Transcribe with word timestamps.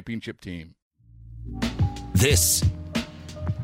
championship 0.00 0.40
team. 0.40 0.74
This 2.14 2.64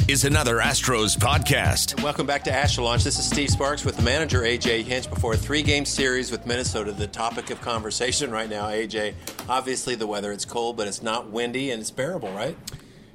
is 0.06 0.26
another 0.26 0.56
Astros 0.56 1.16
podcast. 1.16 2.02
Welcome 2.02 2.26
back 2.26 2.44
to 2.44 2.52
Astro 2.52 2.84
Launch. 2.84 3.04
This 3.04 3.18
is 3.18 3.24
Steve 3.24 3.48
Sparks 3.48 3.86
with 3.86 3.96
the 3.96 4.02
manager 4.02 4.42
AJ 4.42 4.82
Hinch 4.82 5.08
before 5.08 5.32
a 5.32 5.36
three-game 5.38 5.86
series 5.86 6.30
with 6.30 6.44
Minnesota. 6.44 6.92
The 6.92 7.06
topic 7.06 7.48
of 7.48 7.62
conversation 7.62 8.30
right 8.30 8.50
now, 8.50 8.66
AJ. 8.66 9.14
Obviously, 9.48 9.94
the 9.94 10.06
weather 10.06 10.30
it's 10.30 10.44
cold, 10.44 10.76
but 10.76 10.86
it's 10.86 11.02
not 11.02 11.30
windy 11.30 11.70
and 11.70 11.80
it's 11.80 11.90
bearable, 11.90 12.30
right? 12.32 12.54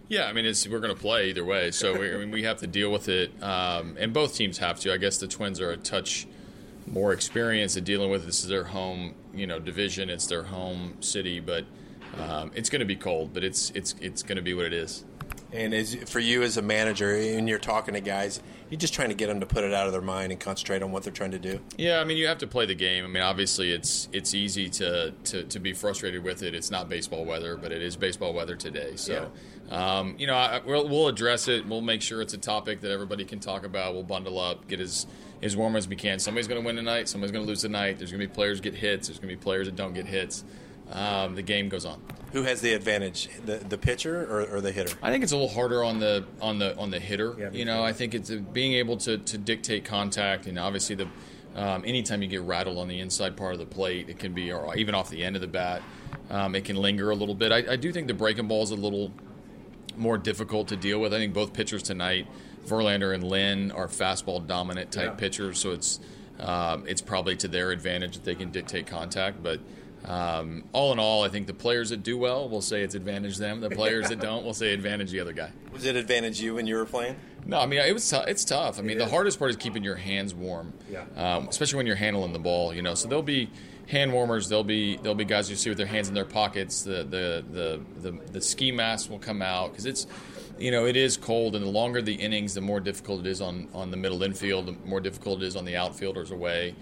Yeah, 0.08 0.26
I 0.26 0.34
mean, 0.34 0.48
it's, 0.48 0.68
we're 0.68 0.80
going 0.80 0.96
to 0.96 1.00
play 1.00 1.30
either 1.30 1.46
way, 1.46 1.70
so 1.70 2.00
we, 2.00 2.12
I 2.12 2.18
mean, 2.18 2.32
we 2.32 2.42
have 2.42 2.58
to 2.62 2.68
deal 2.68 2.92
with 2.92 3.08
it, 3.08 3.32
um, 3.44 3.98
and 4.00 4.14
both 4.14 4.34
teams 4.34 4.58
have 4.58 4.80
to. 4.80 4.92
I 4.92 4.98
guess 4.98 5.20
the 5.20 5.28
Twins 5.28 5.62
are 5.62 5.70
a 5.70 5.78
touch 5.78 6.26
more 6.88 7.14
experienced 7.14 7.78
at 7.78 7.84
dealing 7.84 8.10
with. 8.10 8.26
This 8.26 8.42
is 8.42 8.48
their 8.48 8.64
home, 8.64 9.14
you 9.32 9.46
know, 9.46 9.60
division. 9.60 10.10
It's 10.10 10.26
their 10.26 10.42
home 10.42 10.98
city, 11.02 11.40
but 11.40 11.66
um, 12.20 12.52
it's 12.56 12.70
going 12.70 12.82
to 12.82 12.86
be 12.86 12.96
cold. 12.96 13.34
But 13.34 13.44
it's 13.44 13.70
it's 13.72 13.96
it's 14.02 14.24
going 14.24 14.38
to 14.38 14.42
be 14.42 14.54
what 14.54 14.66
it 14.66 14.74
is. 14.74 15.06
And 15.54 15.74
as, 15.74 15.96
for 16.10 16.20
you 16.20 16.44
as 16.44 16.56
a 16.56 16.62
manager, 16.62 17.14
and 17.14 17.50
you're 17.50 17.60
talking 17.60 17.94
to 17.96 18.00
guys, 18.00 18.42
you're 18.70 18.80
just 18.80 18.94
trying 18.94 19.10
to 19.10 19.16
get 19.16 19.28
them 19.28 19.42
to 19.42 19.46
put 19.46 19.66
it 19.66 19.74
out 19.74 19.86
of 19.86 19.92
their 19.92 20.02
mind 20.02 20.32
and 20.32 20.40
concentrate 20.40 20.82
on 20.82 20.94
what 20.94 21.04
they're 21.04 21.12
trying 21.12 21.32
to 21.32 21.40
do. 21.40 21.60
Yeah, 21.78 22.00
I 22.00 22.06
mean, 22.06 22.16
you 22.16 22.28
have 22.28 22.38
to 22.38 22.48
play 22.48 22.66
the 22.66 22.76
game. 22.76 23.04
I 23.04 23.08
mean, 23.10 23.22
obviously, 23.22 23.72
it's 23.72 24.08
it's 24.14 24.34
easy 24.34 24.70
to 24.70 25.12
to, 25.12 25.44
to 25.44 25.60
be 25.60 25.74
frustrated 25.74 26.24
with 26.24 26.42
it. 26.42 26.56
It's 26.56 26.72
not 26.72 26.88
baseball 26.88 27.26
weather, 27.26 27.58
but 27.58 27.74
it 27.74 27.82
is 27.82 27.98
baseball 27.98 28.34
weather 28.34 28.56
today. 28.56 28.94
So, 28.96 29.30
yeah. 29.70 29.98
um, 29.98 30.16
you 30.18 30.26
know, 30.26 30.36
I, 30.36 30.62
we'll, 30.66 30.88
we'll 30.88 31.10
address 31.10 31.50
it. 31.50 31.68
We'll 31.68 31.82
make 31.82 32.02
sure 32.02 32.22
it's 32.22 32.34
a 32.34 32.38
topic 32.38 32.80
that 32.82 32.92
everybody 32.92 33.26
can 33.26 33.42
talk 33.42 33.66
about. 33.66 33.94
We'll 33.94 34.04
bundle 34.04 34.40
up, 34.40 34.70
get 34.70 34.80
as 34.80 35.06
as 35.42 35.58
warm 35.58 35.76
as 35.76 35.86
we 35.86 35.98
can. 35.98 36.20
Somebody's 36.20 36.48
going 36.48 36.62
to 36.62 36.66
win 36.66 36.78
tonight. 36.78 37.10
Somebody's 37.10 37.34
going 37.34 37.44
to 37.44 37.50
lose 37.50 37.62
tonight. 37.62 37.98
There's 37.98 38.12
going 38.12 38.22
to 38.22 38.28
be 38.28 38.34
players 38.34 38.62
get 38.62 38.76
hits. 38.76 39.10
There's 39.10 39.20
going 39.20 39.30
to 39.30 39.36
be 39.36 39.42
players 39.42 39.68
that 39.68 39.76
don't 39.76 39.94
get 39.94 40.06
hits. 40.06 40.46
Um, 40.92 41.36
the 41.36 41.42
game 41.42 41.70
goes 41.70 41.86
on. 41.86 42.02
Who 42.34 42.44
has 42.44 42.62
the 42.62 42.74
advantage, 42.74 43.30
the 43.46 43.58
the 43.58 43.78
pitcher 43.78 44.24
or, 44.24 44.58
or, 44.58 44.62
the 44.62 44.72
hitter? 44.72 44.96
I 45.04 45.12
think 45.12 45.24
it's 45.24 45.34
a 45.34 45.36
little 45.36 45.54
harder 45.54 45.84
on 45.84 46.00
the 46.00 46.26
on 46.42 46.60
the 46.60 46.78
on 46.78 46.90
the 46.90 47.00
hitter. 47.00 47.36
Yeah, 47.38 47.52
you 47.52 47.66
know, 47.66 47.84
I 47.84 47.92
think 47.92 48.14
it's 48.14 48.30
being 48.30 48.74
able 48.74 48.96
to, 48.98 49.18
to 49.18 49.38
dictate 49.38 49.84
contact, 49.84 50.48
and 50.48 50.58
obviously 50.58 50.96
the 50.96 51.08
um, 51.56 51.84
anytime 51.86 52.22
you 52.22 52.30
get 52.30 52.42
rattled 52.42 52.78
on 52.78 52.88
the 52.88 53.00
inside 53.00 53.36
part 53.36 53.54
of 53.54 53.60
the 53.60 53.66
plate, 53.66 54.08
it 54.08 54.18
can 54.18 54.34
be 54.34 54.52
or 54.52 54.76
even 54.78 54.96
off 54.96 55.10
the 55.10 55.24
end 55.24 55.36
of 55.36 55.42
the 55.42 55.48
bat, 55.48 55.82
um, 56.30 56.56
it 56.56 56.64
can 56.64 56.78
linger 56.78 57.12
a 57.12 57.16
little 57.16 57.36
bit. 57.36 57.52
I, 57.52 57.74
I 57.74 57.76
do 57.76 57.92
think 57.92 58.08
the 58.08 58.14
breaking 58.14 58.48
ball 58.48 58.64
is 58.64 58.72
a 58.72 58.76
little 58.76 59.12
more 59.98 60.18
difficult 60.18 60.70
to 60.70 60.78
deal 60.78 61.02
with. 61.02 61.14
I 61.14 61.18
think 61.18 61.34
both 61.34 61.52
pitchers 61.52 61.84
tonight, 61.84 62.28
Verlander 62.66 63.14
and 63.14 63.26
Lynn, 63.26 63.72
are 63.72 63.88
fastball 63.88 64.46
dominant 64.46 64.94
type 64.94 65.12
yeah. 65.12 65.16
pitchers, 65.16 65.60
so 65.60 65.72
it's 65.72 66.00
um, 66.40 66.86
it's 66.88 67.02
probably 67.02 67.36
to 67.36 67.50
their 67.50 67.72
advantage 67.72 68.14
that 68.14 68.24
they 68.24 68.36
can 68.36 68.52
dictate 68.52 68.88
contact, 68.88 69.44
but. 69.44 69.60
Um, 70.06 70.64
all 70.74 70.92
in 70.92 71.00
all, 71.00 71.24
I 71.24 71.30
think 71.30 71.48
the 71.48 71.54
players 71.54 71.90
that 71.90 72.04
do 72.04 72.18
well 72.18 72.50
will 72.50 72.62
say 72.62 72.82
it's 72.82 72.96
advantage 72.96 73.38
them. 73.38 73.62
The 73.62 73.70
players 73.70 74.10
that 74.10 74.20
don't 74.22 74.44
will 74.44 74.54
say 74.54 74.74
advantage 74.74 75.12
the 75.12 75.20
other 75.20 75.34
guy. 75.34 75.52
Was 75.72 75.86
it 75.86 75.96
advantage 75.96 76.42
you 76.42 76.56
when 76.56 76.68
you 76.68 76.76
were 76.76 76.86
playing? 76.86 77.16
No, 77.46 77.60
I 77.60 77.66
mean 77.66 77.80
it 77.80 77.94
was. 77.94 78.10
T- 78.10 78.18
it's 78.28 78.44
tough. 78.46 78.80
I 78.80 78.82
mean, 78.82 78.98
the 78.98 79.08
hardest 79.08 79.40
part 79.40 79.52
is 79.52 79.58
keeping 79.58 79.84
your 79.84 79.96
hands 79.96 80.34
warm. 80.34 80.74
Yeah. 80.90 81.06
Um, 81.16 81.48
especially 81.48 81.78
when 81.78 81.88
you're 81.88 81.96
handling 81.96 82.34
the 82.34 82.40
ball. 82.40 82.74
You 82.74 82.82
know, 82.82 82.96
so 82.96 83.08
there'll 83.08 83.24
be 83.24 83.50
hand 83.88 84.14
warmers. 84.14 84.50
There'll 84.50 84.64
be 84.64 84.98
there'll 84.98 85.16
be 85.16 85.26
guys 85.26 85.50
you 85.50 85.56
see 85.56 85.70
with 85.70 85.78
their 85.78 85.88
hands 85.88 86.08
in 86.08 86.14
their 86.14 86.26
pockets. 86.26 86.84
The 86.84 87.04
the 87.04 87.44
the 87.52 87.82
the, 88.02 88.12
the 88.32 88.42
ski 88.42 88.72
mask 88.72 89.10
will 89.10 89.20
come 89.20 89.42
out 89.42 89.72
because 89.72 89.86
it's 89.86 90.08
you 90.62 90.70
know, 90.70 90.86
it 90.86 90.96
is 90.96 91.18
cold, 91.18 91.56
and 91.56 91.66
the 91.66 91.70
longer 91.70 92.02
the 92.02 92.14
innings, 92.14 92.54
the 92.54 92.62
more 92.62 92.80
difficult 92.80 93.22
it 93.22 93.26
is 93.26 93.42
on, 93.42 93.68
on 93.74 93.90
the 93.90 93.98
middle 93.98 94.22
infield, 94.22 94.68
the 94.68 94.76
more 94.86 95.00
difficult 95.00 95.42
it 95.42 95.46
is 95.46 95.56
on 95.56 95.66
the 95.66 95.76
outfielders 95.76 96.30
away. 96.30 96.76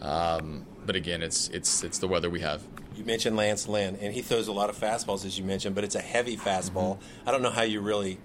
Um, 0.00 0.64
but 0.86 0.96
again, 0.96 1.22
it's 1.22 1.48
it's 1.48 1.82
it's 1.82 1.98
the 1.98 2.08
weather 2.08 2.30
we 2.30 2.40
have. 2.40 2.62
You 2.96 3.04
mentioned 3.04 3.36
Lance 3.36 3.68
Lynn, 3.68 3.96
and 3.96 4.14
he 4.14 4.22
throws 4.22 4.48
a 4.48 4.52
lot 4.52 4.70
of 4.70 4.78
fastballs, 4.78 5.26
as 5.26 5.38
you 5.38 5.44
mentioned, 5.44 5.74
but 5.74 5.84
it's 5.84 5.94
a 5.94 6.00
heavy 6.00 6.36
fastball. 6.36 6.96
Mm-hmm. 6.96 7.28
I 7.28 7.32
don't 7.32 7.42
know 7.42 7.50
how 7.50 7.62
you 7.62 7.80
really 7.80 8.18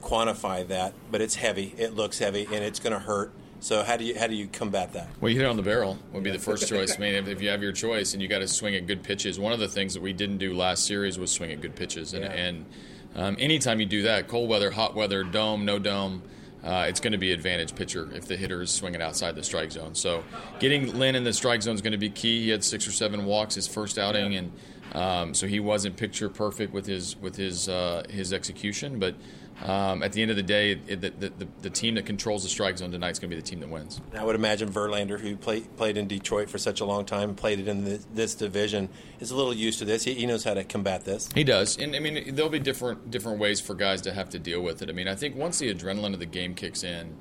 quantify 0.00 0.66
that, 0.68 0.94
but 1.10 1.20
it's 1.20 1.34
heavy. 1.34 1.74
It 1.76 1.94
looks 1.94 2.18
heavy, 2.18 2.44
and 2.44 2.64
it's 2.64 2.80
going 2.80 2.92
to 2.94 2.98
hurt. 2.98 3.32
So 3.60 3.82
how 3.82 3.96
do 3.96 4.04
you 4.04 4.18
how 4.18 4.26
do 4.26 4.34
you 4.34 4.46
combat 4.46 4.92
that? 4.92 5.08
Well, 5.20 5.30
you 5.30 5.36
hit 5.36 5.44
it 5.44 5.48
on 5.48 5.56
the 5.56 5.62
barrel 5.62 5.98
would 6.12 6.22
be 6.22 6.30
the 6.30 6.38
first 6.38 6.68
choice. 6.68 6.96
I 6.96 6.98
mean, 6.98 7.14
if, 7.14 7.28
if, 7.28 7.42
you 7.42 7.48
have 7.48 7.62
your 7.62 7.72
choice 7.72 8.12
and 8.12 8.22
you 8.22 8.28
got 8.28 8.38
to 8.38 8.48
swing 8.48 8.74
at 8.74 8.86
good 8.86 9.02
pitches, 9.02 9.38
one 9.40 9.52
of 9.52 9.58
the 9.58 9.68
things 9.68 9.94
that 9.94 10.02
we 10.02 10.12
didn't 10.12 10.38
do 10.38 10.54
last 10.54 10.86
series 10.86 11.18
was 11.18 11.30
swing 11.30 11.52
at 11.52 11.60
good 11.60 11.74
pitches, 11.74 12.14
and, 12.14 12.24
yeah. 12.24 12.32
and 12.32 12.66
um, 13.14 13.36
anytime 13.38 13.80
you 13.80 13.86
do 13.86 14.02
that, 14.02 14.28
cold 14.28 14.48
weather, 14.48 14.70
hot 14.70 14.94
weather, 14.94 15.24
dome, 15.24 15.64
no 15.64 15.78
dome 15.78 16.22
uh, 16.66 16.86
it's 16.88 16.98
going 16.98 17.12
to 17.12 17.18
be 17.18 17.32
advantage 17.32 17.74
pitcher 17.74 18.08
if 18.12 18.26
the 18.26 18.36
hitter 18.36 18.60
is 18.60 18.70
swinging 18.70 19.00
outside 19.00 19.36
the 19.36 19.42
strike 19.42 19.70
zone. 19.70 19.94
So 19.94 20.24
getting 20.58 20.98
Lynn 20.98 21.14
in 21.14 21.22
the 21.22 21.32
strike 21.32 21.62
zone 21.62 21.76
is 21.76 21.80
going 21.80 21.92
to 21.92 21.98
be 21.98 22.10
key. 22.10 22.42
He 22.42 22.50
had 22.50 22.64
six 22.64 22.88
or 22.88 22.92
seven 22.92 23.24
walks 23.24 23.54
his 23.54 23.68
first 23.68 23.98
outing, 23.98 24.34
and 24.34 24.52
um, 24.96 25.34
so 25.34 25.46
he 25.46 25.60
wasn't 25.60 25.96
picture 25.96 26.30
perfect 26.30 26.72
with 26.72 26.86
his 26.86 27.16
with 27.16 27.36
his 27.36 27.68
uh, 27.68 28.02
his 28.08 28.32
execution, 28.32 28.98
but 28.98 29.14
um, 29.62 30.02
at 30.02 30.12
the 30.12 30.22
end 30.22 30.30
of 30.30 30.36
the 30.36 30.42
day, 30.42 30.72
it, 30.72 31.00
the, 31.00 31.10
the, 31.10 31.48
the, 31.62 31.70
team 31.70 31.94
that 31.94 32.04
controls 32.04 32.42
the 32.42 32.48
strike 32.48 32.76
zone 32.76 32.90
tonight 32.90 33.10
is 33.10 33.18
going 33.18 33.30
to 33.30 33.36
be 33.36 33.40
the 33.40 33.46
team 33.46 33.60
that 33.60 33.70
wins. 33.70 34.02
I 34.14 34.22
would 34.22 34.34
imagine 34.34 34.70
Verlander, 34.70 35.18
who 35.18 35.34
play, 35.34 35.60
played 35.60 35.96
in 35.96 36.06
Detroit 36.06 36.50
for 36.50 36.58
such 36.58 36.80
a 36.80 36.84
long 36.84 37.06
time, 37.06 37.34
played 37.34 37.60
it 37.60 37.66
in 37.66 37.84
the, 37.84 38.04
this 38.12 38.34
division, 38.34 38.90
is 39.18 39.30
a 39.30 39.36
little 39.36 39.54
used 39.54 39.78
to 39.78 39.86
this. 39.86 40.04
He, 40.04 40.12
he, 40.12 40.26
knows 40.26 40.44
how 40.44 40.52
to 40.52 40.62
combat 40.62 41.06
this. 41.06 41.30
He 41.34 41.42
does, 41.42 41.78
and 41.78 41.96
I 41.96 42.00
mean, 42.00 42.34
there'll 42.34 42.50
be 42.50 42.58
different 42.58 43.10
different 43.10 43.38
ways 43.38 43.60
for 43.60 43.74
guys 43.74 44.02
to 44.02 44.12
have 44.12 44.28
to 44.30 44.38
deal 44.38 44.60
with 44.60 44.82
it. 44.82 44.90
I 44.90 44.92
mean, 44.92 45.08
I 45.08 45.14
think 45.14 45.36
once 45.36 45.58
the 45.58 45.72
adrenaline 45.74 46.12
of 46.12 46.20
the 46.20 46.26
game 46.26 46.54
kicks 46.54 46.82
in. 46.82 47.14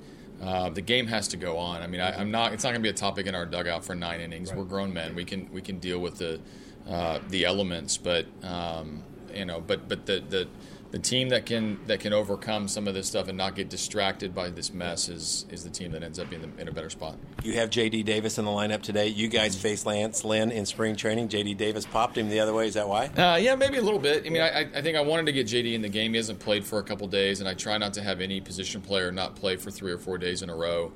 Uh, 0.44 0.69
the 0.69 0.81
game 0.81 1.07
has 1.07 1.30
to 1.30 1.38
go 1.38 1.57
on. 1.57 1.81
I 1.81 1.88
mean, 1.88 2.02
I, 2.02 2.22
am 2.22 2.30
not. 2.30 2.52
It's 2.52 2.66
not 2.66 2.72
going 2.72 2.81
to 2.81 2.84
be 2.84 2.90
a 2.90 2.94
topic 2.94 3.25
in 3.25 3.34
our 3.34 3.46
dugout 3.46 3.86
for 3.86 3.96
nine 3.96 4.19
innings. 4.19 4.50
Right. 4.50 4.59
We're 4.59 4.66
grown 4.66 4.94
men. 4.94 5.16
We 5.16 5.24
can 5.24 5.50
we 5.50 5.62
can 5.62 5.80
deal 5.80 6.00
with 6.00 6.18
the 6.18 6.42
uh, 6.88 7.19
the 7.29 7.46
elements, 7.46 7.97
but 7.97 8.25
um, 8.44 9.03
you 9.34 9.46
know, 9.46 9.62
but 9.62 9.88
but 9.88 10.06
the 10.06 10.23
the 10.28 10.47
the 10.91 11.00
team 11.00 11.28
that 11.28 11.46
can 11.46 11.78
that 11.88 12.00
can 12.00 12.13
overcome 12.13 12.69
some 12.69 12.88
of 12.88 12.94
this 12.94 13.07
stuff 13.07 13.28
and 13.28 13.38
not 13.38 13.53
get 13.53 13.69
distracted 13.69 14.34
by 14.34 14.50
this 14.50 14.73
mess 14.73 15.09
is 15.09 15.45
is 15.50 15.63
the 15.63 15.69
team 15.69 15.91
that 15.91 16.03
ends 16.03 16.19
up 16.19 16.29
being 16.29 16.53
in 16.57 16.68
a 16.68 16.72
better 16.72 16.90
spot. 16.90 17.18
You 17.44 17.53
have 17.56 17.69
J.D. 17.69 18.03
Davis 18.03 18.38
in 18.38 18.45
the 18.45 18.51
lineup 18.51 18.81
today. 18.81 19.07
You 19.07 19.28
guys 19.28 19.59
face 19.59 19.85
Lance 19.85 20.24
Lynn 20.24 20.51
in 20.51 20.66
spring 20.66 20.95
training. 20.95 21.28
J.D. 21.28 21.56
Davis 21.56 21.86
popped 21.86 22.18
him 22.18 22.30
the 22.30 22.39
other 22.39 22.54
way. 22.54 22.68
Is 22.68 22.75
that 22.75 22.88
why? 22.88 23.07
Uh, 23.07 23.36
yeah, 23.36 23.56
maybe 23.56 23.77
a 23.77 23.81
little 23.81 24.00
bit. 24.00 24.25
I 24.25 24.30
mean, 24.30 24.42
I, 24.42 24.69
I 24.74 24.81
think 24.81 24.95
I 24.95 25.01
wanted 25.01 25.25
to 25.25 25.31
get 25.33 25.48
J.D. 25.48 25.75
in 25.75 25.81
the 25.81 25.89
game. 25.89 26.12
He 26.12 26.18
hasn't 26.18 26.39
played 26.39 26.63
for 26.63 26.80
a 26.80 26.83
couple 26.83 27.07
days, 27.07 27.42
and 27.42 27.50
I 27.50 27.56
try 27.56 27.77
not 27.77 27.94
to 27.95 28.01
have 28.01 28.21
any 28.21 28.39
position 28.39 28.80
player 28.80 29.12
not 29.12 29.36
play 29.36 29.57
for 29.57 29.71
three 29.71 29.92
or 29.92 29.98
four 29.98 30.18
days 30.18 30.44
in 30.44 30.50
a 30.50 30.56
row. 30.56 30.94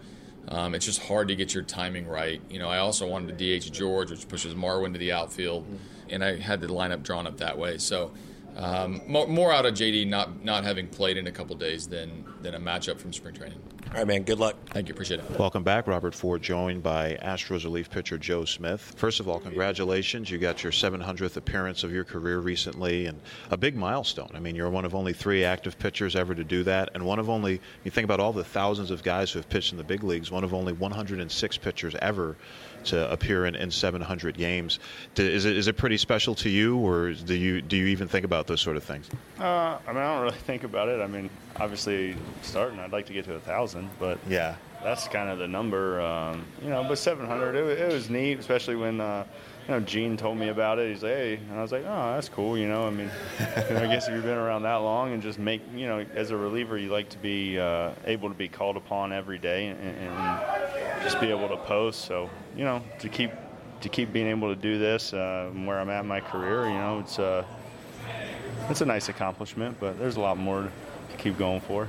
Um, 0.49 0.73
it's 0.73 0.85
just 0.85 1.03
hard 1.03 1.27
to 1.27 1.35
get 1.35 1.53
your 1.53 1.63
timing 1.63 2.07
right. 2.07 2.41
You 2.49 2.57
know, 2.57 2.69
I 2.69 2.79
also 2.79 3.07
wanted 3.07 3.37
to 3.37 3.59
DH 3.59 3.71
George, 3.71 4.09
which 4.09 4.27
pushes 4.27 4.55
Marwin 4.55 4.93
to 4.93 4.99
the 4.99 5.11
outfield, 5.11 5.65
and 6.09 6.23
I 6.23 6.37
had 6.37 6.59
the 6.59 6.67
lineup 6.67 7.03
drawn 7.03 7.27
up 7.27 7.37
that 7.37 7.57
way. 7.57 7.77
So 7.77 8.11
um, 8.55 9.01
more, 9.07 9.27
more, 9.27 9.53
out 9.53 9.67
of 9.67 9.75
JD 9.75 10.07
not 10.07 10.43
not 10.43 10.63
having 10.63 10.87
played 10.87 11.17
in 11.17 11.27
a 11.27 11.31
couple 11.31 11.55
days 11.55 11.87
than 11.87 12.25
than 12.41 12.55
a 12.55 12.59
matchup 12.59 12.99
from 12.99 13.13
spring 13.13 13.35
training. 13.35 13.59
All 13.91 13.95
right, 13.95 14.05
man. 14.05 14.21
Good 14.21 14.37
luck. 14.37 14.55
Thank 14.67 14.87
you. 14.87 14.93
Appreciate 14.93 15.19
it. 15.19 15.39
Welcome 15.39 15.63
back, 15.63 15.87
Robert 15.87 16.13
Ford, 16.13 16.43
joined 16.43 16.83
by 16.83 17.17
Astros 17.23 17.63
relief 17.63 17.89
pitcher 17.89 18.19
Joe 18.19 18.45
Smith. 18.45 18.93
First 18.95 19.19
of 19.19 19.27
all, 19.27 19.39
congratulations. 19.39 20.29
You 20.29 20.37
got 20.37 20.61
your 20.61 20.71
700th 20.71 21.37
appearance 21.37 21.83
of 21.83 21.91
your 21.91 22.03
career 22.03 22.37
recently, 22.37 23.07
and 23.07 23.19
a 23.49 23.57
big 23.57 23.75
milestone. 23.75 24.29
I 24.35 24.39
mean, 24.39 24.53
you're 24.55 24.69
one 24.69 24.85
of 24.85 24.93
only 24.93 25.11
three 25.11 25.43
active 25.43 25.79
pitchers 25.79 26.15
ever 26.15 26.35
to 26.35 26.43
do 26.43 26.61
that, 26.65 26.89
and 26.93 27.03
one 27.03 27.17
of 27.17 27.31
only, 27.31 27.61
you 27.83 27.89
think 27.89 28.05
about 28.05 28.19
all 28.19 28.31
the 28.31 28.43
thousands 28.43 28.91
of 28.91 29.01
guys 29.01 29.31
who 29.31 29.39
have 29.39 29.49
pitched 29.49 29.71
in 29.71 29.79
the 29.79 29.83
big 29.83 30.03
leagues, 30.03 30.29
one 30.29 30.43
of 30.43 30.53
only 30.53 30.71
106 30.73 31.57
pitchers 31.57 31.95
ever 31.99 32.37
to 32.85 33.11
appear 33.11 33.45
in, 33.45 33.55
in 33.55 33.71
700 33.71 34.37
games. 34.37 34.79
Is 35.17 35.45
it, 35.45 35.57
is 35.57 35.67
it 35.67 35.77
pretty 35.77 35.97
special 35.97 36.35
to 36.35 36.49
you, 36.49 36.77
or 36.77 37.13
do 37.13 37.33
you, 37.33 37.61
do 37.61 37.75
you 37.75 37.87
even 37.87 38.07
think 38.07 38.23
about 38.23 38.45
those 38.45 38.61
sort 38.61 38.77
of 38.77 38.83
things? 38.83 39.09
Uh, 39.39 39.43
I 39.43 39.79
mean, 39.87 39.97
I 39.97 40.13
don't 40.13 40.23
really 40.23 40.37
think 40.37 40.63
about 40.63 40.89
it. 40.89 41.01
I 41.01 41.07
mean, 41.07 41.29
obviously, 41.55 42.15
starting, 42.41 42.79
I'd 42.79 42.91
like 42.91 43.07
to 43.07 43.13
get 43.13 43.25
to 43.25 43.35
a 43.35 43.39
1,000, 43.81 43.99
but 43.99 44.19
yeah, 44.29 44.55
that's 44.83 45.07
kind 45.07 45.29
of 45.29 45.39
the 45.39 45.47
number. 45.47 46.01
Um, 46.01 46.45
you 46.61 46.69
know, 46.69 46.83
but 46.83 46.97
700, 46.97 47.55
it, 47.55 47.79
it, 47.79 47.93
was 47.93 48.09
neat, 48.09 48.39
especially 48.39 48.75
when. 48.75 49.01
Uh, 49.01 49.25
you 49.69 49.75
know, 49.75 49.81
Gene 49.81 50.17
told 50.17 50.39
me 50.39 50.49
about 50.49 50.79
it. 50.79 50.91
He's 50.91 51.03
like, 51.03 51.11
hey, 51.11 51.35
and 51.35 51.59
I 51.59 51.61
was 51.61 51.71
like, 51.71 51.83
oh, 51.85 52.13
that's 52.15 52.27
cool. 52.27 52.57
You 52.57 52.67
know, 52.67 52.87
I 52.87 52.89
mean, 52.89 53.11
you 53.39 53.75
know, 53.75 53.83
I 53.83 53.85
guess 53.85 54.07
if 54.07 54.15
you've 54.15 54.23
been 54.23 54.39
around 54.39 54.63
that 54.63 54.77
long 54.77 55.13
and 55.13 55.21
just 55.21 55.37
make, 55.37 55.61
you 55.75 55.85
know, 55.85 56.03
as 56.15 56.31
a 56.31 56.37
reliever, 56.37 56.75
you 56.75 56.89
like 56.89 57.07
to 57.09 57.19
be 57.19 57.59
uh, 57.59 57.91
able 58.05 58.29
to 58.29 58.35
be 58.35 58.47
called 58.47 58.77
upon 58.77 59.13
every 59.13 59.37
day 59.37 59.67
and, 59.67 59.79
and, 59.79 61.03
just 61.03 61.21
be 61.21 61.29
able 61.29 61.47
to 61.47 61.55
post. 61.55 62.05
So, 62.05 62.31
you 62.57 62.65
know, 62.65 62.81
to 62.97 63.07
keep 63.07 63.31
to 63.81 63.89
keep 63.89 64.11
being 64.11 64.27
able 64.27 64.53
to 64.53 64.59
do 64.59 64.79
this 64.79 65.13
uh, 65.13 65.51
where 65.53 65.79
I'm 65.79 65.89
at 65.89 66.01
in 66.01 66.07
my 66.07 66.19
career, 66.19 66.65
you 66.65 66.73
know, 66.73 66.99
it's 66.99 67.19
uh, 67.19 67.45
it's 68.69 68.81
a 68.81 68.85
nice 68.85 69.07
accomplishment, 69.07 69.77
but 69.79 69.99
there's 69.99 70.15
a 70.15 70.19
lot 70.19 70.37
more 70.37 70.63
to 70.63 71.17
keep 71.17 71.37
going 71.37 71.61
for. 71.61 71.87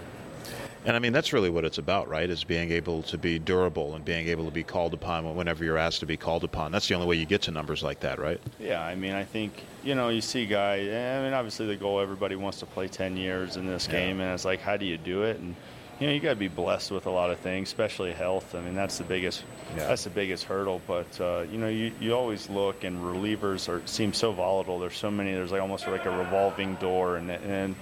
And 0.85 0.97
I 0.97 0.99
mean, 0.99 1.13
that's 1.13 1.33
really 1.33 1.51
what 1.51 1.65
it's 1.65 1.79
about, 1.79 2.09
right? 2.09 2.29
Is 2.29 2.43
being 2.43 2.71
able 2.73 3.03
to 3.05 3.19
be 3.19 3.39
durable 3.39 3.95
and 3.95 4.05
being 4.05 4.29
able 4.29 4.47
to 4.47 4.51
be 4.51 4.63
called 4.63 4.95
upon 4.95 5.35
whenever 5.37 5.63
you're 5.63 5.77
asked 5.77 6.01
to 6.01 6.07
be 6.07 6.17
called 6.17 6.43
upon. 6.43 6.73
That's 6.73 6.89
the 6.89 6.95
only 6.95 7.07
way 7.07 7.17
you 7.17 7.27
get 7.27 7.43
to 7.43 7.51
numbers 7.51 7.83
like 7.83 8.01
that, 8.01 8.19
right? 8.19 8.41
Yeah, 8.59 8.83
I 8.83 8.95
mean, 8.95 9.13
I 9.13 9.25
think, 9.25 9.53
you 9.85 9.95
know, 9.95 10.09
you 10.09 10.23
see 10.23 10.47
guys, 10.47 10.89
I 10.89 11.23
mean, 11.23 11.35
obviously 11.35 11.67
the 11.67 11.77
goal, 11.77 12.01
everybody 12.01 12.35
wants 12.35 12.61
to 12.61 12.67
play 12.67 12.89
10 12.89 13.19
years 13.19 13.57
in 13.57 13.67
this 13.67 13.87
yeah. 13.87 13.93
game, 13.93 14.21
and 14.21 14.33
it's 14.33 14.47
like, 14.47 14.61
how 14.61 14.79
do 14.79 14.87
you 14.87 14.97
do 14.97 15.25
it? 15.25 15.39
And, 15.39 15.55
you 16.01 16.07
know, 16.07 16.15
you 16.15 16.21
got 16.21 16.31
to 16.31 16.37
be 16.37 16.49
blessed 16.49 16.91
with 16.91 17.05
a 17.05 17.11
lot 17.11 17.31
of 17.31 17.39
things, 17.41 17.69
especially 17.69 18.13
health. 18.13 18.55
I 18.55 18.63
mean, 18.63 18.75
that's 18.75 18.97
the 18.97 19.05
biggest, 19.05 19.45
yeah. 19.77 19.87
that's 19.87 20.05
the 20.05 20.11
biggest 20.11 20.45
hurdle. 20.45 20.81
But 20.87 21.21
uh, 21.21 21.45
you 21.53 21.59
know, 21.59 21.69
you, 21.69 21.93
you 22.01 22.15
always 22.15 22.49
look, 22.49 22.85
and 22.85 23.03
relievers 23.03 23.69
are 23.69 23.87
seem 23.87 24.15
so 24.15 24.33
volatile. 24.33 24.79
There's 24.79 24.97
so 24.97 25.11
many. 25.11 25.33
There's 25.33 25.53
like 25.53 25.61
almost 25.61 25.87
like 25.87 26.07
a 26.07 26.11
revolving 26.11 26.77
door, 26.77 27.17
and 27.17 27.31
and 27.31 27.77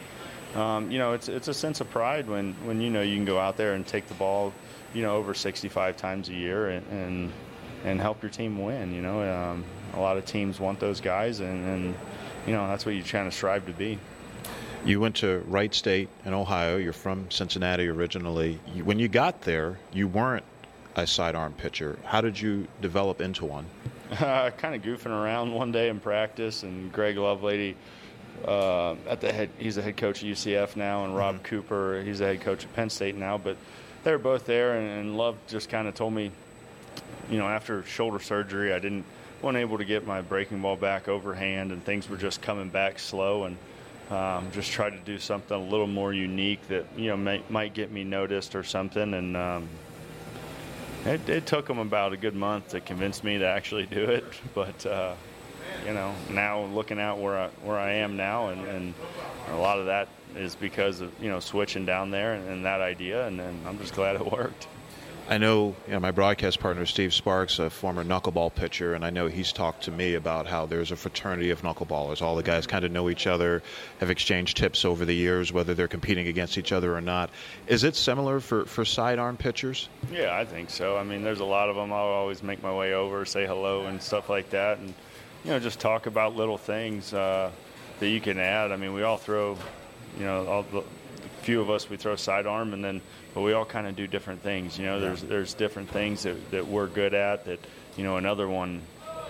um, 0.54 0.90
you 0.90 0.98
know, 0.98 1.12
it's 1.12 1.28
it's 1.28 1.48
a 1.48 1.54
sense 1.54 1.80
of 1.80 1.90
pride 1.90 2.28
when 2.28 2.54
when 2.64 2.80
you 2.80 2.90
know 2.90 3.02
you 3.02 3.16
can 3.16 3.24
go 3.24 3.38
out 3.38 3.56
there 3.56 3.74
and 3.74 3.86
take 3.86 4.06
the 4.06 4.14
ball, 4.14 4.52
you 4.94 5.02
know, 5.02 5.16
over 5.16 5.34
65 5.34 5.96
times 5.96 6.28
a 6.28 6.34
year 6.34 6.68
and 6.68 6.86
and, 6.90 7.32
and 7.84 8.00
help 8.00 8.22
your 8.22 8.30
team 8.30 8.62
win. 8.62 8.94
You 8.94 9.02
know, 9.02 9.22
um, 9.22 9.64
a 9.94 10.00
lot 10.00 10.16
of 10.16 10.24
teams 10.24 10.58
want 10.58 10.80
those 10.80 11.00
guys, 11.00 11.40
and, 11.40 11.66
and 11.66 11.94
you 12.46 12.52
know 12.52 12.66
that's 12.66 12.86
what 12.86 12.94
you're 12.94 13.04
trying 13.04 13.28
to 13.28 13.36
strive 13.36 13.66
to 13.66 13.72
be. 13.72 13.98
You 14.84 15.00
went 15.00 15.16
to 15.16 15.44
Wright 15.48 15.74
State 15.74 16.08
in 16.24 16.32
Ohio. 16.32 16.76
You're 16.76 16.92
from 16.92 17.30
Cincinnati 17.30 17.88
originally. 17.88 18.60
when 18.84 18.98
you 18.98 19.08
got 19.08 19.42
there, 19.42 19.78
you 19.92 20.06
weren't 20.06 20.44
a 20.96 21.06
sidearm 21.06 21.52
pitcher. 21.52 21.98
How 22.04 22.20
did 22.20 22.40
you 22.40 22.66
develop 22.80 23.20
into 23.20 23.44
one? 23.44 23.66
Uh, 24.12 24.50
kind 24.56 24.74
of 24.74 24.82
goofing 24.82 25.10
around 25.10 25.52
one 25.52 25.72
day 25.72 25.88
in 25.88 26.00
practice, 26.00 26.62
and 26.62 26.92
Greg 26.92 27.16
Lovelady 27.16 27.74
uh, 28.46 28.94
at 29.08 29.20
the 29.20 29.32
head. 29.32 29.50
He's 29.58 29.76
the 29.76 29.82
head 29.82 29.96
coach 29.96 30.22
at 30.22 30.28
UCF 30.28 30.76
now, 30.76 31.04
and 31.04 31.16
Rob 31.16 31.36
mm-hmm. 31.36 31.44
Cooper. 31.44 32.02
He's 32.04 32.18
the 32.18 32.26
head 32.26 32.40
coach 32.40 32.64
at 32.64 32.72
Penn 32.74 32.90
State 32.90 33.16
now. 33.16 33.38
But 33.38 33.56
they 34.04 34.12
were 34.12 34.18
both 34.18 34.46
there, 34.46 34.78
and, 34.78 35.00
and 35.00 35.16
Love 35.16 35.36
just 35.46 35.68
kind 35.68 35.88
of 35.88 35.94
told 35.94 36.12
me, 36.12 36.30
you 37.30 37.38
know, 37.38 37.46
after 37.46 37.82
shoulder 37.84 38.20
surgery, 38.20 38.72
I 38.72 38.78
didn't 38.78 39.04
wasn't 39.40 39.58
able 39.58 39.78
to 39.78 39.84
get 39.84 40.04
my 40.04 40.20
breaking 40.20 40.60
ball 40.60 40.76
back 40.76 41.08
overhand, 41.08 41.70
and 41.72 41.84
things 41.84 42.08
were 42.08 42.16
just 42.16 42.42
coming 42.42 42.68
back 42.68 42.98
slow, 42.98 43.44
and 43.44 43.56
um, 44.10 44.50
just 44.52 44.72
tried 44.72 44.90
to 44.90 44.98
do 44.98 45.18
something 45.18 45.56
a 45.56 45.64
little 45.70 45.86
more 45.86 46.12
unique 46.12 46.66
that 46.68 46.86
you 46.96 47.08
know 47.08 47.16
may, 47.16 47.42
might 47.48 47.74
get 47.74 47.92
me 47.92 48.04
noticed 48.04 48.54
or 48.54 48.62
something, 48.62 49.14
and. 49.14 49.36
Um, 49.36 49.68
it, 51.04 51.28
it, 51.28 51.46
took 51.46 51.66
them 51.66 51.78
about 51.78 52.12
a 52.12 52.16
good 52.16 52.34
month 52.34 52.70
to 52.70 52.80
convince 52.80 53.22
me 53.22 53.38
to 53.38 53.46
actually 53.46 53.86
do 53.86 54.04
it, 54.04 54.24
but 54.54 54.84
uh, 54.84 55.14
you 55.86 55.92
know, 55.92 56.14
now 56.30 56.64
looking 56.66 57.00
out 57.00 57.18
where 57.18 57.38
I, 57.38 57.48
where 57.62 57.78
I 57.78 57.94
am 57.94 58.16
now, 58.16 58.48
and, 58.48 58.66
and 58.66 58.94
a 59.50 59.56
lot 59.56 59.78
of 59.78 59.86
that 59.86 60.08
is 60.36 60.54
because 60.54 61.00
of 61.00 61.12
you 61.22 61.30
know 61.30 61.40
switching 61.40 61.86
down 61.86 62.10
there 62.10 62.34
and, 62.34 62.48
and 62.48 62.64
that 62.64 62.80
idea, 62.80 63.26
and, 63.26 63.40
and 63.40 63.66
I'm 63.66 63.78
just 63.78 63.94
glad 63.94 64.16
it 64.16 64.30
worked. 64.30 64.66
I 65.30 65.36
know, 65.36 65.76
you 65.86 65.92
know, 65.92 66.00
my 66.00 66.10
broadcast 66.10 66.58
partner 66.58 66.86
Steve 66.86 67.12
Sparks, 67.12 67.58
a 67.58 67.68
former 67.68 68.02
knuckleball 68.02 68.54
pitcher, 68.54 68.94
and 68.94 69.04
I 69.04 69.10
know 69.10 69.26
he's 69.26 69.52
talked 69.52 69.82
to 69.84 69.90
me 69.90 70.14
about 70.14 70.46
how 70.46 70.64
there's 70.64 70.90
a 70.90 70.96
fraternity 70.96 71.50
of 71.50 71.60
knuckleballers. 71.60 72.22
All 72.22 72.34
the 72.34 72.42
guys 72.42 72.66
kind 72.66 72.82
of 72.82 72.92
know 72.92 73.10
each 73.10 73.26
other, 73.26 73.62
have 73.98 74.08
exchanged 74.08 74.56
tips 74.56 74.86
over 74.86 75.04
the 75.04 75.14
years, 75.14 75.52
whether 75.52 75.74
they're 75.74 75.86
competing 75.86 76.28
against 76.28 76.56
each 76.56 76.72
other 76.72 76.96
or 76.96 77.02
not. 77.02 77.28
Is 77.66 77.84
it 77.84 77.94
similar 77.94 78.40
for, 78.40 78.64
for 78.64 78.86
sidearm 78.86 79.36
pitchers? 79.36 79.90
Yeah, 80.10 80.34
I 80.34 80.46
think 80.46 80.70
so. 80.70 80.96
I 80.96 81.04
mean, 81.04 81.22
there's 81.22 81.40
a 81.40 81.44
lot 81.44 81.68
of 81.68 81.76
them. 81.76 81.92
I'll 81.92 81.98
always 81.98 82.42
make 82.42 82.62
my 82.62 82.74
way 82.74 82.94
over, 82.94 83.26
say 83.26 83.46
hello, 83.46 83.84
and 83.84 84.00
stuff 84.00 84.30
like 84.30 84.48
that, 84.50 84.78
and 84.78 84.94
you 85.44 85.50
know, 85.50 85.58
just 85.58 85.80
talk 85.80 86.06
about 86.06 86.36
little 86.36 86.58
things 86.58 87.12
uh, 87.14 87.50
that 88.00 88.08
you 88.08 88.20
can 88.20 88.38
add. 88.38 88.72
I 88.72 88.76
mean, 88.76 88.92
we 88.92 89.02
all 89.02 89.16
throw, 89.16 89.56
you 90.18 90.24
know, 90.24 90.46
all 90.46 90.62
the 90.62 90.82
few 91.42 91.60
of 91.60 91.70
us 91.70 91.88
we 91.88 91.96
throw 91.96 92.16
sidearm, 92.16 92.74
and 92.74 92.84
then 92.84 93.00
but 93.34 93.40
we 93.40 93.52
all 93.52 93.64
kind 93.64 93.86
of 93.86 93.96
do 93.96 94.06
different 94.06 94.42
things. 94.42 94.78
You 94.78 94.86
know, 94.86 95.00
there's 95.00 95.22
there's 95.22 95.54
different 95.54 95.90
things 95.90 96.24
that, 96.24 96.50
that 96.50 96.66
we're 96.66 96.88
good 96.88 97.14
at 97.14 97.44
that 97.46 97.60
you 97.96 98.04
know 98.04 98.16
another 98.16 98.48
one 98.48 98.82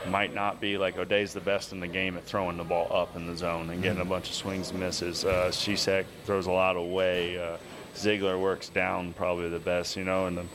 might 0.06 0.34
not 0.34 0.60
be 0.60 0.78
like 0.78 0.96
O'Day's 0.96 1.32
the 1.32 1.40
best 1.40 1.72
in 1.72 1.80
the 1.80 1.88
game 1.88 2.16
at 2.16 2.24
throwing 2.24 2.56
the 2.56 2.64
ball 2.64 2.88
up 2.90 3.16
in 3.16 3.26
the 3.26 3.36
zone 3.36 3.70
and 3.70 3.82
getting 3.82 4.00
a 4.00 4.04
bunch 4.04 4.28
of 4.28 4.34
swings 4.34 4.70
and 4.70 4.80
misses. 4.80 5.24
Uh, 5.24 5.48
Cishek 5.52 6.04
throws 6.24 6.46
a 6.46 6.50
lot 6.50 6.76
away. 6.76 7.38
Uh, 7.38 7.56
Ziegler 7.96 8.38
works 8.38 8.68
down 8.68 9.12
probably 9.12 9.48
the 9.48 9.58
best, 9.58 9.96
you 9.96 10.04
know, 10.04 10.26
and 10.26 10.38
then 10.38 10.48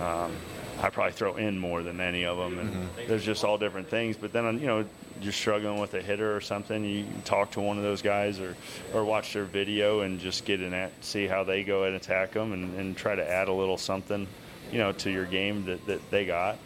um, 0.00 0.32
I 0.80 0.90
probably 0.90 1.12
throw 1.12 1.36
in 1.36 1.58
more 1.58 1.82
than 1.82 2.00
any 2.00 2.24
of 2.24 2.36
them, 2.36 2.58
and 2.58 2.70
mm-hmm. 2.70 3.08
there's 3.08 3.24
just 3.24 3.44
all 3.44 3.56
different 3.58 3.88
things. 3.88 4.16
But 4.16 4.32
then 4.32 4.58
you 4.58 4.66
know 4.66 4.84
you're 5.20 5.32
struggling 5.32 5.80
with 5.80 5.94
a 5.94 6.02
hitter 6.02 6.36
or 6.36 6.40
something, 6.40 6.84
you 6.84 7.06
talk 7.24 7.50
to 7.52 7.60
one 7.60 7.78
of 7.78 7.82
those 7.82 8.02
guys 8.02 8.38
or 8.40 8.56
or 8.92 9.04
watch 9.04 9.32
their 9.32 9.44
video 9.44 10.00
and 10.00 10.20
just 10.20 10.44
get 10.44 10.60
in 10.60 10.74
at 10.74 10.92
see 11.04 11.26
how 11.26 11.44
they 11.44 11.64
go 11.64 11.84
and 11.84 11.96
attack 11.96 12.32
them 12.32 12.52
and, 12.52 12.74
and 12.78 12.96
try 12.96 13.14
to 13.14 13.30
add 13.30 13.48
a 13.48 13.52
little 13.52 13.78
something, 13.78 14.26
you 14.70 14.78
know, 14.78 14.92
to 14.92 15.10
your 15.10 15.24
game 15.24 15.64
that, 15.64 15.84
that 15.86 16.10
they 16.10 16.26
got. 16.26 16.58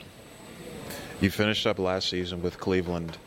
You 1.21 1.31
finished 1.31 1.67
up 1.67 1.79
last 1.79 2.09
season 2.09 2.43
with 2.43 2.59
Cleveland 2.59 3.19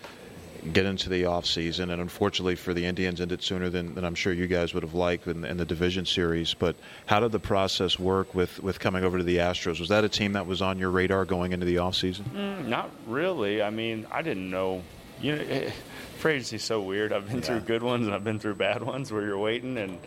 get 0.71 0.85
into 0.85 1.09
the 1.09 1.25
off 1.25 1.45
season, 1.45 1.89
and 1.89 2.01
unfortunately 2.01 2.55
for 2.55 2.73
the 2.73 2.85
Indians, 2.85 3.19
ended 3.19 3.41
sooner 3.41 3.69
than, 3.69 3.95
than 3.95 4.05
I'm 4.05 4.15
sure 4.15 4.31
you 4.31 4.47
guys 4.47 4.73
would 4.73 4.83
have 4.83 4.93
liked 4.93 5.27
in, 5.27 5.43
in, 5.43 5.57
the 5.57 5.65
division 5.65 6.05
series. 6.05 6.53
But 6.53 6.75
how 7.05 7.19
did 7.19 7.31
the 7.31 7.39
process 7.39 7.99
work 7.99 8.33
with, 8.33 8.61
with 8.61 8.79
coming 8.79 9.03
over 9.03 9.17
to 9.17 9.23
the 9.23 9.37
Astros? 9.37 9.79
Was 9.79 9.89
that 9.89 10.03
a 10.03 10.09
team 10.09 10.33
that 10.33 10.47
was 10.47 10.61
on 10.61 10.79
your 10.79 10.89
radar 10.89 11.25
going 11.25 11.51
into 11.51 11.65
the 11.65 11.79
off 11.79 11.95
season? 11.95 12.25
Mm, 12.33 12.67
not 12.67 12.89
really. 13.07 13.61
I 13.61 13.69
mean, 13.69 14.07
I 14.11 14.21
didn't 14.21 14.49
know. 14.49 14.83
You 15.21 15.35
know, 15.35 15.41
it, 15.41 15.73
free 16.17 16.33
agency's 16.33 16.63
so 16.63 16.81
weird. 16.81 17.13
I've 17.13 17.27
been 17.27 17.37
yeah. 17.37 17.43
through 17.43 17.59
good 17.61 17.83
ones 17.83 18.05
and 18.05 18.15
I've 18.15 18.23
been 18.23 18.39
through 18.39 18.55
bad 18.55 18.83
ones 18.83 19.11
where 19.11 19.23
you're 19.23 19.37
waiting 19.37 19.77
and 19.77 19.99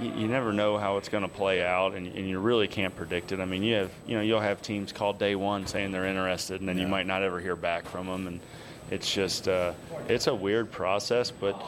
you, 0.00 0.12
you 0.12 0.28
never 0.28 0.52
know 0.52 0.78
how 0.78 0.96
it's 0.96 1.08
going 1.08 1.22
to 1.22 1.28
play 1.28 1.62
out, 1.62 1.94
and, 1.94 2.06
and, 2.06 2.28
you 2.28 2.38
really 2.38 2.68
can't 2.68 2.94
predict 2.94 3.32
it. 3.32 3.40
I 3.40 3.44
mean, 3.44 3.62
you 3.62 3.74
have 3.74 3.90
you 4.06 4.16
know 4.16 4.22
you'll 4.22 4.40
have 4.40 4.62
teams 4.62 4.92
called 4.92 5.18
day 5.18 5.34
one 5.34 5.66
saying 5.66 5.92
they're 5.92 6.06
interested, 6.06 6.60
and 6.60 6.68
then 6.68 6.78
yeah. 6.78 6.84
you 6.84 6.88
might 6.88 7.06
not 7.06 7.22
ever 7.22 7.40
hear 7.40 7.56
back 7.56 7.86
from 7.86 8.06
them, 8.06 8.26
and 8.26 8.40
it's 8.92 9.10
just 9.10 9.48
uh, 9.48 9.72
it's 10.08 10.26
a 10.26 10.34
weird 10.34 10.70
process, 10.70 11.30
but 11.30 11.60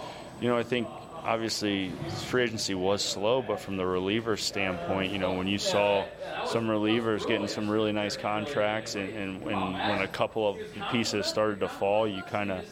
you 0.42 0.48
know 0.48 0.58
I 0.58 0.62
think 0.62 0.86
obviously 1.22 1.88
free 2.26 2.42
agency 2.42 2.74
was 2.74 3.02
slow, 3.02 3.40
but 3.40 3.60
from 3.60 3.78
the 3.78 3.86
reliever 3.86 4.36
standpoint, 4.36 5.10
you 5.10 5.18
know 5.18 5.32
when 5.32 5.46
you 5.46 5.56
saw 5.56 6.04
some 6.46 6.66
relievers 6.68 7.26
getting 7.26 7.48
some 7.48 7.70
really 7.70 7.92
nice 7.92 8.18
contracts, 8.18 8.94
and, 8.94 9.08
and, 9.08 9.42
and 9.42 9.72
when 9.72 10.02
a 10.02 10.08
couple 10.08 10.46
of 10.46 10.58
pieces 10.92 11.24
started 11.24 11.60
to 11.60 11.68
fall, 11.68 12.06
you 12.06 12.22
kind 12.24 12.52
of 12.52 12.62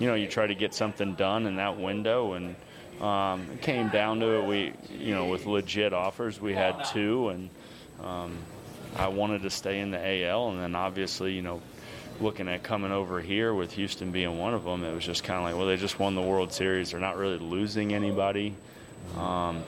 you 0.00 0.08
know 0.08 0.14
you 0.14 0.26
try 0.26 0.48
to 0.48 0.54
get 0.56 0.74
something 0.74 1.14
done 1.14 1.46
in 1.46 1.56
that 1.56 1.78
window 1.78 2.34
and. 2.34 2.56
Um, 3.00 3.48
it 3.54 3.62
came 3.62 3.88
down 3.88 4.20
to 4.20 4.38
it. 4.38 4.44
We, 4.44 4.74
you 4.96 5.12
know, 5.12 5.26
with 5.26 5.46
legit 5.46 5.92
offers, 5.92 6.40
we 6.40 6.54
had 6.54 6.84
two, 6.84 7.30
and 7.30 7.50
um, 8.00 8.38
I 8.94 9.08
wanted 9.08 9.42
to 9.42 9.50
stay 9.50 9.80
in 9.80 9.90
the 9.90 10.26
AL, 10.26 10.50
and 10.50 10.60
then 10.60 10.76
obviously, 10.76 11.32
you 11.32 11.42
know, 11.42 11.62
looking 12.22 12.48
at 12.48 12.62
coming 12.62 12.92
over 12.92 13.20
here 13.20 13.52
with 13.52 13.72
Houston 13.72 14.12
being 14.12 14.38
one 14.38 14.54
of 14.54 14.64
them, 14.64 14.84
it 14.84 14.94
was 14.94 15.04
just 15.04 15.24
kind 15.24 15.38
of 15.38 15.44
like, 15.44 15.56
well, 15.56 15.66
they 15.66 15.76
just 15.76 15.98
won 15.98 16.14
the 16.14 16.22
World 16.22 16.52
Series. 16.52 16.92
They're 16.92 17.00
not 17.00 17.16
really 17.16 17.38
losing 17.38 17.92
anybody. 17.92 18.54
Um, 19.18 19.62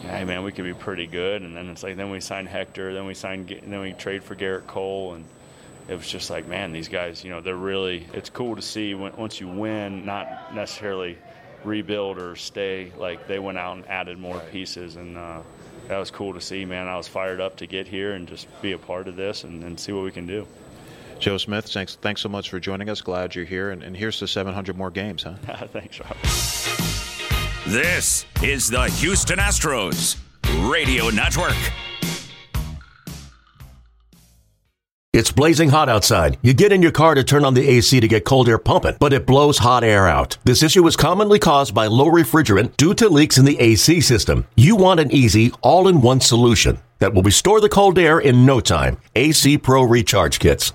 hey 0.00 0.24
man, 0.24 0.42
we 0.42 0.52
could 0.52 0.64
be 0.64 0.74
pretty 0.74 1.06
good. 1.06 1.42
And 1.42 1.56
then 1.56 1.68
it's 1.68 1.82
like, 1.82 1.96
then 1.96 2.10
we 2.10 2.20
sign 2.20 2.46
Hector, 2.46 2.92
then 2.94 3.06
we 3.06 3.14
sign, 3.14 3.46
then 3.46 3.80
we 3.80 3.92
trade 3.92 4.22
for 4.22 4.34
Gerrit 4.34 4.66
Cole, 4.66 5.14
and 5.14 5.24
it 5.88 5.94
was 5.94 6.08
just 6.08 6.30
like, 6.30 6.46
man, 6.46 6.72
these 6.72 6.88
guys, 6.88 7.22
you 7.22 7.30
know, 7.30 7.40
they're 7.40 7.54
really. 7.56 8.06
It's 8.12 8.30
cool 8.30 8.56
to 8.56 8.62
see 8.62 8.94
when, 8.94 9.16
once 9.16 9.40
you 9.40 9.48
win, 9.48 10.04
not 10.04 10.54
necessarily 10.54 11.16
rebuild 11.64 12.18
or 12.18 12.36
stay. 12.36 12.92
Like 12.96 13.26
they 13.28 13.38
went 13.38 13.58
out 13.58 13.76
and 13.76 13.88
added 13.88 14.18
more 14.18 14.40
pieces, 14.52 14.96
and 14.96 15.16
uh, 15.16 15.40
that 15.88 15.98
was 15.98 16.10
cool 16.10 16.34
to 16.34 16.40
see, 16.40 16.64
man. 16.64 16.88
I 16.88 16.96
was 16.96 17.08
fired 17.08 17.40
up 17.40 17.58
to 17.58 17.66
get 17.66 17.86
here 17.86 18.12
and 18.12 18.26
just 18.26 18.48
be 18.62 18.72
a 18.72 18.78
part 18.78 19.08
of 19.08 19.16
this 19.16 19.44
and, 19.44 19.62
and 19.62 19.78
see 19.78 19.92
what 19.92 20.04
we 20.04 20.10
can 20.10 20.26
do. 20.26 20.46
Joe 21.18 21.38
Smith, 21.38 21.66
thanks, 21.66 21.96
thanks 21.96 22.20
so 22.20 22.28
much 22.28 22.50
for 22.50 22.60
joining 22.60 22.88
us. 22.88 23.00
Glad 23.00 23.34
you're 23.34 23.44
here. 23.44 23.70
And, 23.70 23.82
and 23.82 23.96
here's 23.96 24.18
to 24.18 24.28
700 24.28 24.76
more 24.76 24.90
games, 24.90 25.22
huh? 25.22 25.34
thanks, 25.72 26.00
Rob. 26.00 26.16
This 27.66 28.26
is 28.42 28.68
the 28.68 28.84
Houston 28.84 29.38
Astros 29.38 30.16
Radio 30.70 31.08
Network. 31.10 31.56
It's 35.16 35.32
blazing 35.32 35.70
hot 35.70 35.88
outside. 35.88 36.36
You 36.42 36.52
get 36.52 36.72
in 36.72 36.82
your 36.82 36.92
car 36.92 37.14
to 37.14 37.24
turn 37.24 37.46
on 37.46 37.54
the 37.54 37.66
AC 37.66 38.00
to 38.00 38.06
get 38.06 38.26
cold 38.26 38.50
air 38.50 38.58
pumping, 38.58 38.96
but 39.00 39.14
it 39.14 39.24
blows 39.24 39.56
hot 39.56 39.82
air 39.82 40.06
out. 40.06 40.36
This 40.44 40.62
issue 40.62 40.86
is 40.86 40.94
commonly 40.94 41.38
caused 41.38 41.74
by 41.74 41.86
low 41.86 42.10
refrigerant 42.10 42.76
due 42.76 42.92
to 42.92 43.08
leaks 43.08 43.38
in 43.38 43.46
the 43.46 43.58
AC 43.58 44.02
system. 44.02 44.46
You 44.56 44.76
want 44.76 45.00
an 45.00 45.10
easy, 45.10 45.52
all 45.62 45.88
in 45.88 46.02
one 46.02 46.20
solution 46.20 46.78
that 46.98 47.14
will 47.14 47.22
restore 47.22 47.62
the 47.62 47.70
cold 47.70 47.98
air 47.98 48.18
in 48.18 48.44
no 48.44 48.60
time. 48.60 48.98
AC 49.14 49.56
Pro 49.56 49.84
Recharge 49.84 50.38
Kits. 50.38 50.74